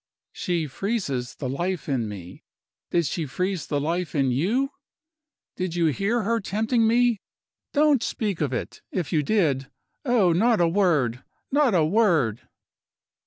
She 0.33 0.65
freezes 0.65 1.35
the 1.35 1.47
life 1.47 1.87
in 1.87 2.09
me. 2.09 2.43
Did 2.89 3.05
she 3.05 3.27
freeze 3.27 3.67
the 3.67 3.79
life 3.79 4.15
in 4.15 4.31
you? 4.31 4.71
Did 5.55 5.75
you 5.75 5.85
hear 5.93 6.23
her 6.23 6.39
tempting 6.39 6.87
me? 6.87 7.19
Don't 7.71 8.01
speak 8.01 8.41
of 8.41 8.51
it, 8.51 8.81
if 8.91 9.13
you 9.13 9.21
did. 9.21 9.69
Oh, 10.03 10.33
not 10.33 10.59
a 10.59 10.67
word! 10.67 11.23
not 11.51 11.75
a 11.75 11.85
word!" 11.85 12.47